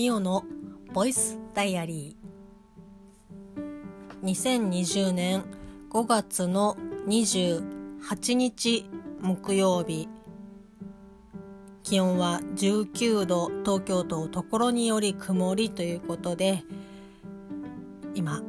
[0.00, 0.44] ミオの
[0.94, 4.24] ボイスダイアリー。
[4.24, 5.44] 2020年
[5.90, 8.88] 5月の28日
[9.20, 10.08] 木曜日。
[11.82, 16.62] 気温は19度東京都ところにより曇りということで
[18.14, 18.40] 今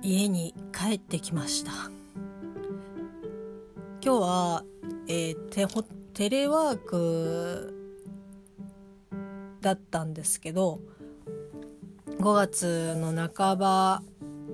[0.00, 1.72] 家に帰ってきました。
[4.02, 4.64] 今日は、
[5.08, 5.66] えー、テ
[6.14, 7.73] テレワーク
[9.64, 10.80] だったんですけど
[12.18, 14.02] 5月の半ば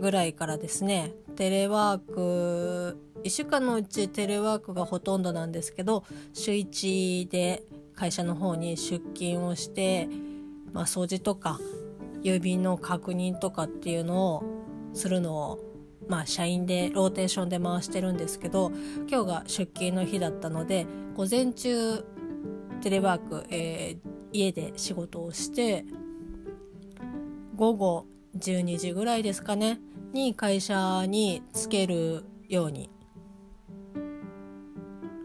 [0.01, 7.65] ぐらいからですねテレワーク1週間のうちテレワークがほとんどなんですけど週1で
[7.95, 10.09] 会社の方に出勤をして、
[10.73, 11.59] まあ、掃除とか
[12.23, 14.45] 郵便の確認とかっていうのを
[14.95, 15.59] するのを
[16.09, 18.71] まあ社員でローテーションで回してるんですけど
[19.09, 20.87] 今日が出勤の日だったので
[21.17, 22.05] 午前中
[22.81, 25.85] テレワーク、えー、家で仕事をして
[27.57, 28.07] 午後
[28.39, 29.81] 12時ぐらいですかね
[30.13, 32.91] に会社に着けるように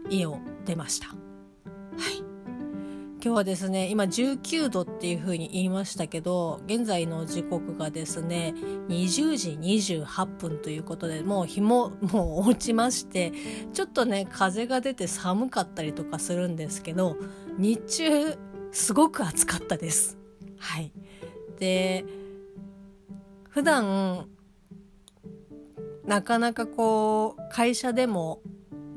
[0.08, 1.08] 家を出ました。
[1.08, 2.26] はい
[3.26, 8.54] 今日はですね今19度っていう風に言いましたけど現在の時刻がですね
[8.88, 13.32] 20時28分ということでもう日ももう落ちまして
[13.72, 17.16] ちょっとね風が出て寒かったりとかするんですけど
[17.58, 18.38] 日中
[18.72, 20.18] すごく暑かったです。
[20.58, 20.92] はい。
[21.58, 22.04] で、
[23.48, 24.28] 普段、
[26.04, 28.40] なかなかこう、会社でも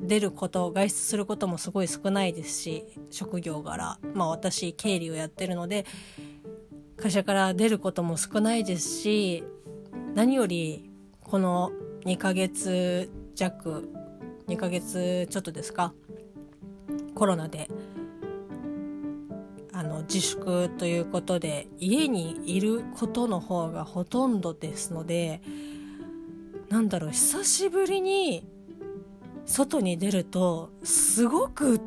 [0.02, 5.86] 出ること、外出することもすごい少ないですし、職業柄、まあ私、経理をやってるので、
[6.98, 9.44] 会社から出ることも少ないですし、
[10.16, 10.90] 何より、
[11.22, 11.72] この
[12.06, 13.90] 2ヶ月弱、
[14.48, 15.94] 2ヶ月ちょっとですか、
[17.16, 17.70] コロナで
[19.80, 25.40] あの自粛ということで家にいることの方がほとんどですので
[26.68, 28.46] なんだろう久しぶりに
[29.46, 31.80] 外に出るとすごく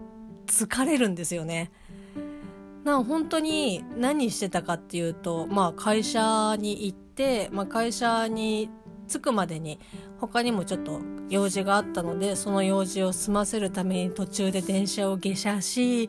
[0.47, 1.71] 疲れるんですよね。
[2.83, 8.71] な本当に何してたかっていうと、まあ、会社に行って、まあ、会社に
[9.07, 9.79] 着くまでに
[10.19, 16.09] 他にもちょっと用事があったのでその用事を済ませるために途中で電車を下車し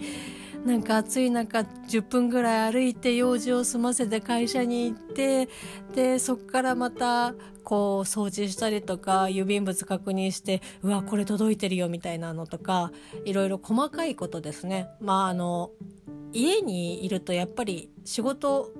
[0.66, 5.50] なんか暑い中10分ぐらい歩いて用事を済ませて会社に行って
[5.94, 12.92] でそこからまたこう掃除したりとか郵便物確認してうわこれ届いてるよみたいなのとか
[13.26, 14.88] いろいろ細かいことですね。
[15.02, 15.72] まああの
[16.32, 18.72] 家にいるとやっぱり仕事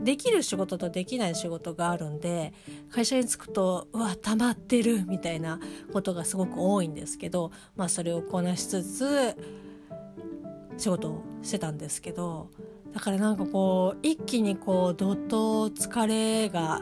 [0.00, 2.54] できる仕事とできない仕事があるんで
[2.90, 5.60] 会社に着くとうわ溜まってるみたいな
[5.92, 9.36] ことがすごく多いんですけど、まあ、それをこなしつつ
[10.80, 12.50] 仕事をしてたんですけど
[12.92, 16.80] だからなんかこう一気にこうどっと疲れが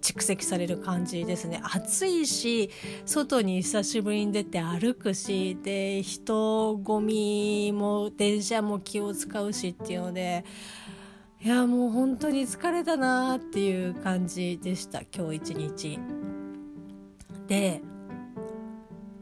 [0.00, 2.70] 蓄積される感じですね暑いし
[3.04, 10.44] 外に久しぶりに出て歩くしで人混みも電車も気を使うしっていうので
[11.40, 15.98] いやもう本当に疲れたなっていう感じでした今日一日。
[17.46, 17.82] で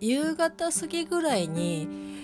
[0.01, 2.16] 夕方過ぎぐらいに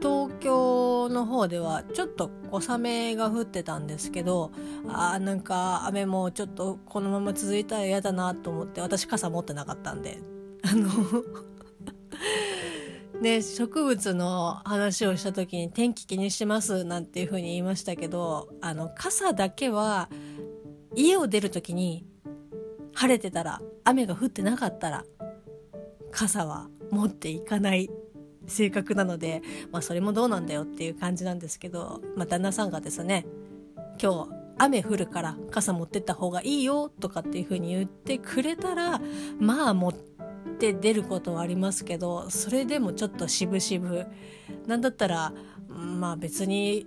[0.00, 4.52] 東京の方ではちょっと小雨が降ってたんですけど
[4.88, 10.18] あーなんか雨もちょっとこのまま続いたら嫌だなと思って私傘持ってなかったんで。
[10.62, 10.88] あの
[13.20, 20.08] ね植物の話をした時に天気気にしますなんていう風に言いましたけどあの傘だけは
[20.94, 22.06] 家を出る時に
[22.94, 25.04] 晴れてたら雨が降ってなかったら
[26.10, 27.90] 傘は持っていかない。
[28.48, 33.26] 性格なので、まあ、それもどうなんだよっていう感じなんですけど、まあ、旦那さんがですね
[34.02, 39.00] 今日雨降るから傘持ってった方がいいよとかっていう風に言ってくれたら
[39.38, 39.94] まあ持っ
[40.58, 44.06] て出ることはありますけどそれでもちょっと渋々
[44.66, 45.32] なんだったら
[45.68, 46.86] まあ別に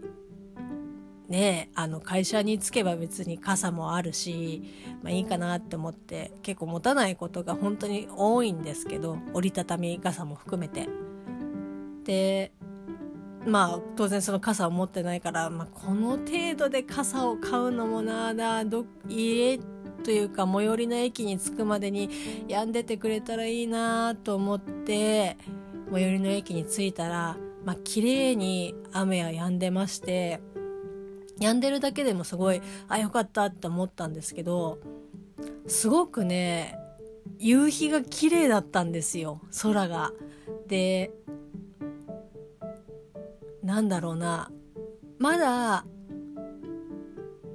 [1.29, 4.63] ねあの会社に着けば別に傘もあるし、
[5.01, 10.89] まあ、いいかなって思って結構持たないことが本当に多いんですけど折りたたみ傘も含めて。
[12.03, 12.51] で
[13.45, 19.59] まあ当然その傘を持ってないから、まあ、この程度で傘を買うのもなだど家
[20.03, 22.09] というか最寄りの駅に着くまでに
[22.47, 25.37] 止んでてくれたらいいなあと思って
[25.91, 30.39] 最寄りの駅に着いたら、まあ綺麗に雨は止んでまして
[31.39, 34.79] 止んでるだけでもすごいあよかったって思ったんですけど
[35.67, 36.77] すごくね
[37.39, 40.11] 夕日が綺麗だったんですよ空が。
[40.67, 41.11] で
[43.71, 44.51] なんだろうな。
[45.17, 45.85] まだ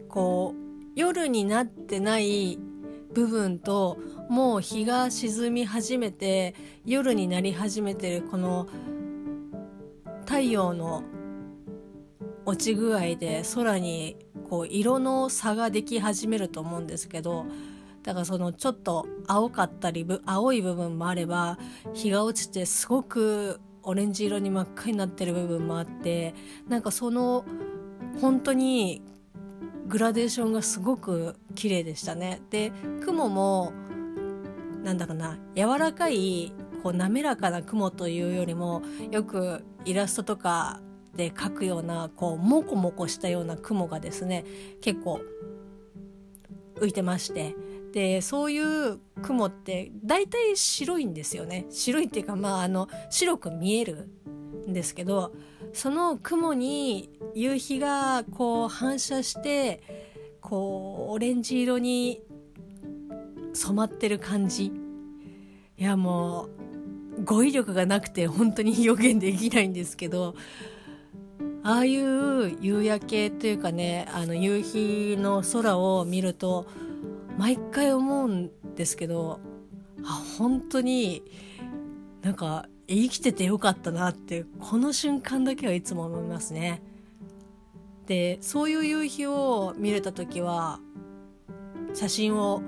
[0.08, 2.58] こう夜になってない
[3.12, 3.98] 部分と
[4.30, 6.54] もう日が沈み始めて
[6.86, 8.66] 夜になり始めてるこの
[10.24, 11.02] 太陽の
[12.46, 14.16] 落ち具合で空に
[14.48, 17.44] こう色の差ができ始めると思うんですけど
[18.04, 21.58] だからそのちょっと青かったり青い部分もあれば
[21.92, 26.34] 日が落ちてすごくオレンジ色に真っ赤になってる部分もあって
[26.68, 27.44] なんかその
[28.20, 29.00] 本当に
[29.86, 32.42] グラデーションがすごく綺麗でしたね。
[32.50, 32.72] で
[33.02, 33.72] 雲も
[34.82, 36.52] なんだろうな柔らかい
[36.82, 40.80] こう滑らかな雲というよりもよくイラストとか
[41.14, 44.44] で描くようなこうモコモコしたような雲がですね
[44.80, 45.20] 結構
[46.76, 47.54] 浮いてまして
[47.96, 51.64] でそういう雲って大体白いんですよね。
[51.70, 54.10] 白いっていうかまああの白く見える
[54.69, 55.32] んですけど
[55.72, 59.82] その雲に夕日がこう反射して
[60.43, 62.20] こうオレンジ色に
[63.54, 64.72] 染まってる感じ。
[65.78, 66.48] いやも
[67.19, 70.34] う語彙力がなくて本当に表現できないんですけど
[71.62, 76.66] ああいう夕焼けというかねあの夕日の空を見ると
[77.38, 79.40] 毎回思うんですけど
[80.04, 81.22] あ本当に
[82.22, 86.82] なんか生きててよかったなってこの瞬間だけはいつも思いますね。
[88.06, 90.78] でそういう夕日を見れた時は
[91.92, 92.62] 写真を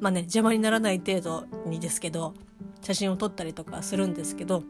[0.00, 2.34] まあね邪魔にならない程度にですけど
[2.80, 4.62] 写真を撮ったりとかするんですけど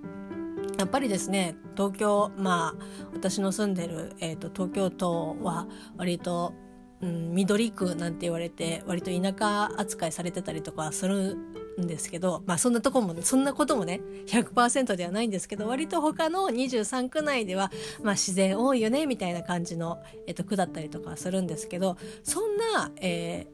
[0.79, 2.85] やっぱりですね東京まあ
[3.15, 5.67] 私の住んでる、えーと、東京都は
[5.97, 6.55] 割と、
[7.01, 11.37] うん、緑区なんて言われて割と田舎扱いされてたりとかする
[11.81, 17.71] んですけどまあそんなとこもそんなこともね100%ではないんですけど割と他の23区内では、
[18.03, 23.47] まあ、自然多いよねみたいな感じの、えっと、区だったりとかするんですけどそんな、え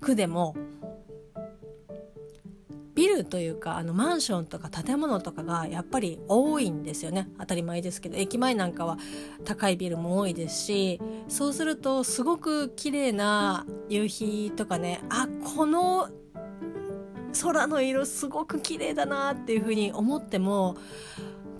[0.00, 0.56] ー、区でも
[3.08, 7.28] ルというかあのマンションとか建物とかがやっぱり多いんですよね。
[7.38, 8.16] 当たり前ですけど。
[8.16, 8.98] 駅前なんかは
[9.44, 15.26] 高いビルも多いですしそうするとすごく綺麗な夕日とかねあ
[15.56, 16.08] この
[17.42, 20.76] 空の色すごく綺麗だなっていうふうに思っても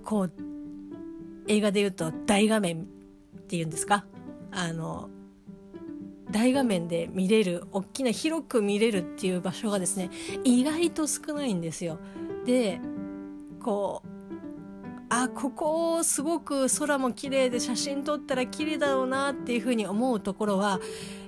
[0.04, 0.32] こう
[1.46, 2.88] 映画で言うと大画面
[3.38, 4.04] っていうんですか？
[4.50, 5.10] あの
[6.30, 10.10] 大画面で見れる大きな広く見れるっていう場所がですね
[10.44, 11.98] 意外と少ないんですよ。
[12.44, 12.80] で
[13.60, 14.08] こう
[15.10, 20.80] あここすごく空も綺麗で写真撮ったら綺麗だろうなっていうふうに思うところは、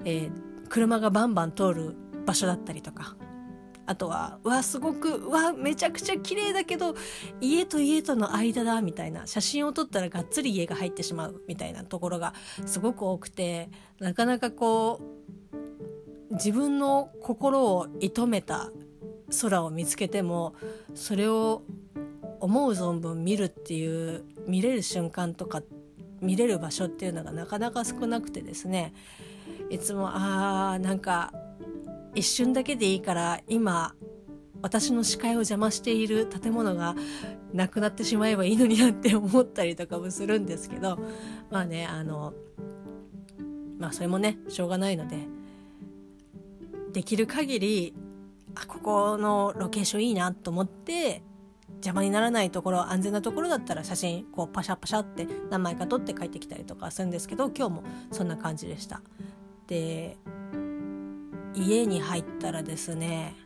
[0.05, 1.97] えー、車がバンバン通る
[2.27, 3.17] 場所だったりとか
[3.91, 6.95] あとはわすごくわめちゃくちゃ綺麗だけど
[7.41, 12.33] 家と家との間だみたいな写真を撮ったらがっつり家が入ってしまうみたいなところが
[12.67, 15.01] すごく多くてなかなかこ
[16.31, 18.71] う自分の心を射止めた
[19.41, 20.55] 空を見つけても
[20.95, 21.65] それを
[22.39, 25.63] 思う存分見るっていう見れる瞬間とか
[26.21, 28.95] 見れる場所っていうのがなかなか少なくてですね
[29.69, 31.33] いつもあーなんか
[32.15, 33.95] 一瞬だけでいいから今
[34.63, 36.95] 私の視界を邪魔している建物が
[37.53, 40.99] なくなってしまえばいいのになって思ったりとかもするんですけど
[41.51, 42.35] まあねあの
[43.79, 45.17] まあそれもねしょうがないので
[46.93, 47.95] できる限り
[48.55, 51.23] あここのロケーションいいなと思って
[51.77, 59.01] 邪魔にならないところ安全なところだったら写真こうパシャパシャって何枚か撮って帰ってきたりとかするんですけど今日もそんな感じでした。
[59.67, 60.19] で
[61.55, 63.37] 家に入ったらですね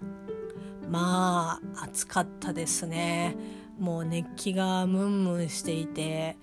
[0.88, 3.36] まあ暑かったですね
[3.78, 6.36] もう熱気がムンムンしていて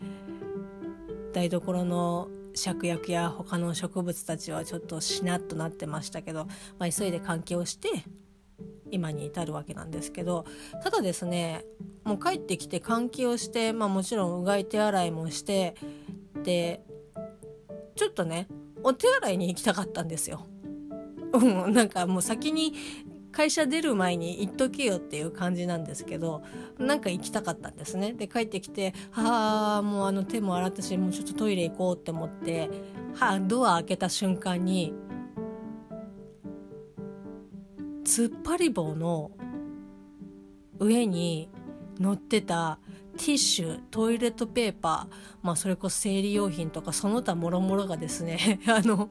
[1.34, 6.46] 台所の芍薬や他の植物たちはちょっとしなっとなってましたけど、
[6.78, 7.90] まあ、急いで換気をして
[8.92, 10.46] 今に至るわけなんですけど
[10.84, 11.64] ただですね
[12.04, 15.76] もう帰ってきて換気をして、まあ、もちろんうがい手洗いもして
[16.44, 16.84] で
[17.96, 18.48] ちょっとね
[18.84, 20.48] お手洗いに行きたかったんですよ。
[21.34, 22.74] う、なんかもう先に
[23.32, 26.44] 会社出る前に行っとけよっていう感じなんですけど
[26.78, 28.14] なんか行きたかったんですね。
[28.14, 32.70] で帰ってきて「はあもうあの手も洗ったしもうちょっとトイレ行こう」って思って
[33.16, 34.94] はドア開けた瞬間に
[38.04, 39.32] 突っ張り棒の
[40.80, 41.50] 上に
[42.00, 42.80] 乗ってた
[43.18, 49.10] ティッシュトイレットペーパーまあそれこそ生理用品とかその他もろもろがですね あの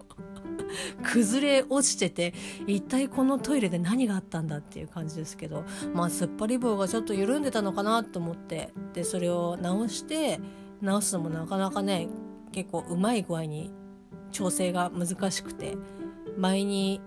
[1.02, 2.34] 崩れ落ちてて
[2.66, 10.40] 一体このトイレで何があったんだっていう感じですけどまあ突っ張り棒がちょっと緩んでたのかなと思ってでそれを直して
[10.80, 12.08] 直すのもなかなかね
[12.52, 13.70] 結構うまい具合に
[14.32, 15.76] 調整が難しくて
[16.36, 17.00] 前に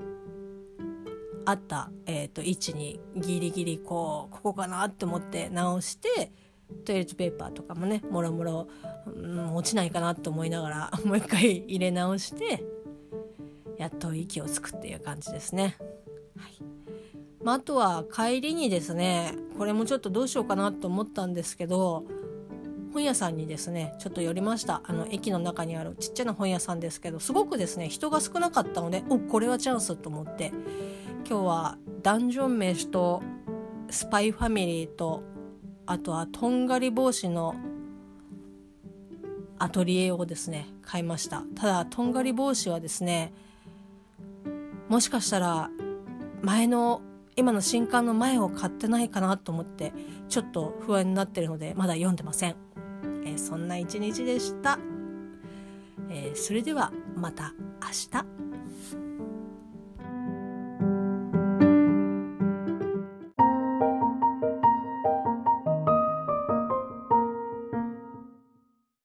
[1.46, 6.32] あった、えーと、位置にギリギリこうここかなって思って直して
[6.86, 8.68] トイレットペーパーとかもねもろもろ、
[9.06, 12.64] うん落ちないかなと思いながらもう一回入れ直して
[13.78, 15.76] やっと息をつくっていう感じですね。
[16.38, 16.54] はい。
[17.44, 22.06] まあ、あとは帰りにですねこれもちょっとどうしようかなと思ったんですけど
[22.94, 24.82] 本屋さんにですねちょっと寄りました。
[24.86, 30.54] あの駅の中にあるちっちゃな本屋さんですけどすごくですね人が少なかったのでおこれはチャンスと思って
[31.28, 33.22] 今日はダンジョン飯と
[33.90, 35.24] スパイファミリーと
[35.86, 37.56] あとはとんがり帽子の
[39.60, 41.44] アトリエをですね買いました。
[41.56, 43.34] ただとんがり帽子はですね
[44.90, 45.70] もしかしたら
[46.42, 47.02] 前の
[47.36, 49.94] 今の新刊の前を買ってないかなと思って
[50.30, 52.56] ちょっと不安になってるのでまだ読んでません、
[53.26, 54.78] えー、そんな一日でした、
[56.10, 58.43] えー、それではまた明日。